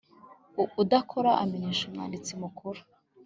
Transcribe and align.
udakora 0.81 1.31
amenyesha 1.43 1.83
umwanditsi 1.85 2.31
Mukuru 2.41 2.79